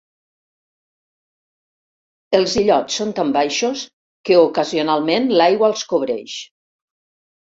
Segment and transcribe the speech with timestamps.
[2.37, 3.83] Els illots són tan baixos
[4.31, 6.39] que ocasionalment l'aigua els cobreix.